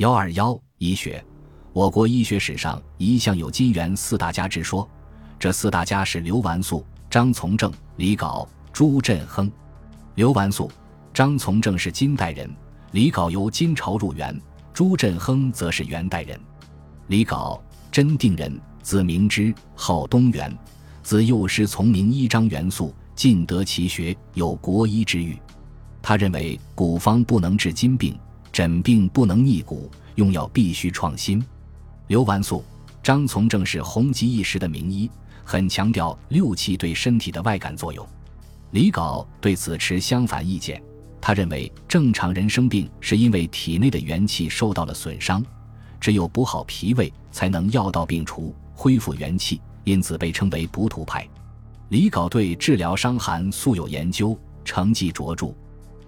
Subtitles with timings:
[0.00, 1.22] 幺二幺医学，
[1.74, 4.88] 我国医学史上一向有金元四大家之说，
[5.38, 9.52] 这四大家是刘完素、张从正、李杲、朱振亨。
[10.14, 10.72] 刘完素、
[11.12, 12.50] 张从正是金代人，
[12.92, 14.34] 李杲由金朝入元，
[14.72, 16.40] 朱振亨则是元代人。
[17.08, 17.60] 李杲，
[17.92, 20.50] 真定人，字明之，号东元，
[21.02, 25.38] 自幼师从名医张元素，尽得其学，有国医之誉。
[26.00, 28.18] 他认为古方不能治金病。
[28.52, 31.42] 诊病不能逆古，用药必须创新。
[32.08, 32.64] 刘完素、
[33.02, 35.08] 张从正是红极一时的名医，
[35.44, 38.06] 很强调六气对身体的外感作用。
[38.72, 40.82] 李杲对此持相反意见，
[41.20, 45.44] 他认为正常人生病是因为体内的元气受到了损伤，
[46.00, 51.26] 只有补好脾胃，才能药到病除，恢复元气，因此被称为补土派。
[51.90, 55.54] 李杲对治疗伤寒素有研究，成绩卓著。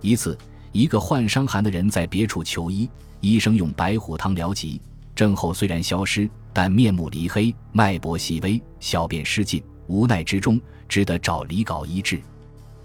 [0.00, 0.36] 一次。
[0.74, 4.80] 一个患伤寒的人在别处求医，医生用白虎汤疗疾，
[5.14, 12.20] 症候虽然消失，但面目离黑，脉搏细微，小便失禁，无奈之中只得找李杲医治。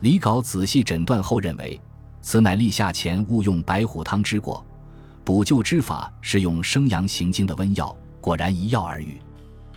[0.02, 1.81] 李杲仔细诊断后认为，
[2.22, 4.64] 此乃立夏前误用白虎汤之过，
[5.23, 9.19] 补救之法是用生阳行经的温药，果然一药而愈。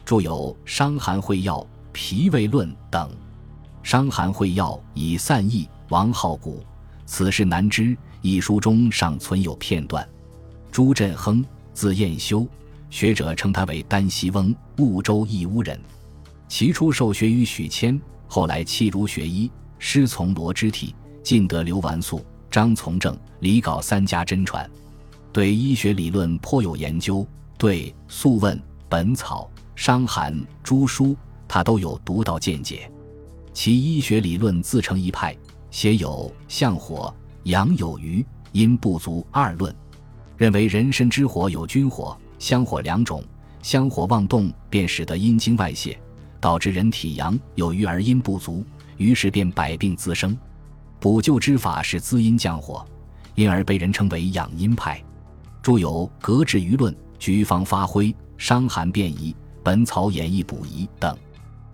[0.05, 1.61] 著有《伤寒会药》
[1.93, 3.09] 《脾胃论》等，
[3.83, 6.63] 《伤寒会药》以散逸，王好古。
[7.13, 10.09] 此事难知，一书中尚存有片段。
[10.71, 12.49] 朱振亨，字彦修，
[12.89, 15.79] 学者称他为丹溪翁，婺州义乌人。
[16.49, 24.67] 其初受学于许谦，后来弃儒学医，师从罗之体，尽得刘完素、张从正、李杲三家真传，
[25.35, 27.27] 对医学理论颇有研究。
[27.59, 28.57] 对《素问》
[28.89, 31.15] 《本草》《伤寒》诸书，
[31.47, 32.91] 他都有独到见解。
[33.53, 35.37] 其医学理论自成一派。
[35.73, 37.13] 写有相火、
[37.45, 39.75] 阳有余、阴不足二论，
[40.37, 43.25] 认为人身之火有君火、香火两种，
[43.63, 45.99] 香火妄动便使得阴经外泄，
[46.39, 48.63] 导致人体阳有余而阴不足，
[48.99, 50.39] 于是便百病滋生。
[51.01, 52.85] 补救之法是滋阴降火，
[53.35, 55.03] 因而被人称为养阴派。
[55.63, 59.33] 著有《格致舆论》《局方发挥》《伤寒辨疑》
[59.65, 61.17] 《本草演义补遗》等。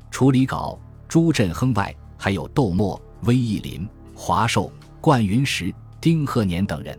[0.09, 0.79] 除李杲、
[1.09, 3.01] 朱振亨外，还有窦默。
[3.23, 4.71] 威义林、华寿、
[5.01, 6.99] 冠云石、丁鹤年等人。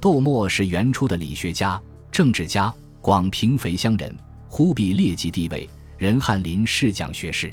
[0.00, 1.80] 窦默是元初的理学家、
[2.10, 4.14] 政治家，广平肥乡人，
[4.48, 7.50] 忽必烈级地位，任翰林侍讲学士。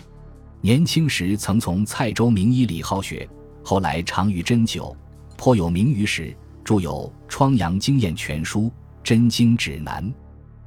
[0.62, 3.28] 年轻时曾从蔡州名医李浩学，
[3.64, 4.96] 后来长于针灸，
[5.38, 8.62] 颇有名于时，著有《疮疡经验全书》
[9.04, 10.04] 《针经指南》。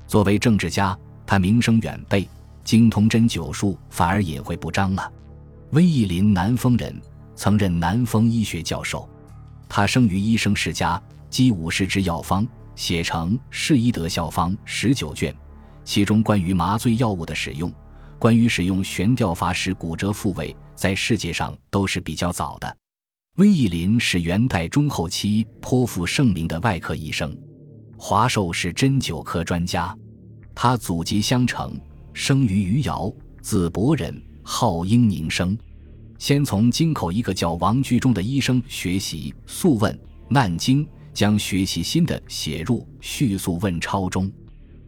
[0.06, 2.28] 作为政治家，他名声远备，
[2.62, 5.10] 精通针灸术，反而隐晦不彰了。
[5.70, 6.94] 威义林南丰人。
[7.34, 9.08] 曾任南丰医学教授，
[9.68, 15.34] 他生于医生世家，积武士之药方，写成《释医德效方》十九卷，
[15.84, 17.72] 其中关于麻醉药物的使用，
[18.18, 22.76] 关于使用悬吊法使骨折复位，在世界上都是比较早的。
[23.36, 27.34] 温义林是元代中后期颇负盛名的外科医生，
[27.96, 29.96] 华寿是针灸科专家，
[30.54, 31.80] 他祖籍襄城，
[32.12, 33.10] 生于余姚，
[33.40, 35.56] 字伯仁，号英宁生。
[36.22, 39.92] 先从京口一个叫王居中的医生学习《素问·
[40.28, 44.30] 难经》，将学习新的写入《续素问钞》中。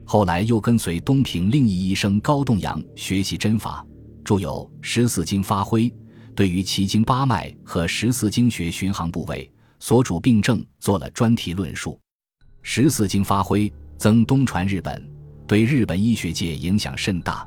[0.04, 3.84] 后来又跟随东平另一医生高栋阳学习针法，
[4.24, 5.90] 著有《十四经发挥》，
[6.36, 11.98] 对于奇经八脉和十四经学巡行部位所主病症做了专题论述。
[12.62, 13.68] 《十四经发挥》
[13.98, 15.04] 曾东传日本，
[15.48, 17.44] 对日本医学界影响甚大。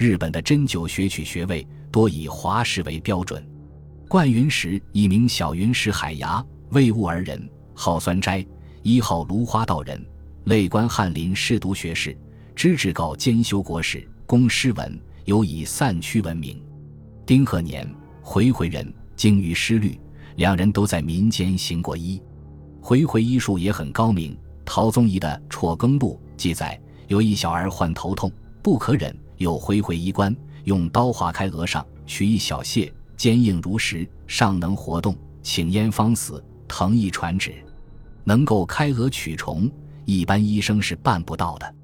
[0.00, 1.66] 日本的针灸学取学位。
[1.92, 3.44] 多以华氏为标准。
[4.08, 8.46] 冠云石一名小云石海牙，魏兀儿人，号酸斋，
[8.82, 10.02] 一号芦花道人，
[10.44, 12.16] 累官翰林侍读学士，
[12.54, 16.62] 知制告兼修国史，公诗文，尤以散曲闻名。
[17.26, 17.86] 丁鹤年，
[18.22, 20.00] 回回人，精于诗律，
[20.36, 22.22] 两人都在民间行过医。
[22.80, 24.34] 回回医术也很高明。
[24.64, 28.32] 陶宗仪的《辍耕录》记载，有一小儿患头痛，
[28.62, 30.34] 不可忍，又回回衣冠。
[30.64, 35.16] 用刀划开额上，取一小屑，坚硬如石，尚能活动。
[35.42, 37.54] 请烟方死，疼亦传旨。
[38.24, 39.70] 能够开额取虫，
[40.04, 41.74] 一般医生是办不到的。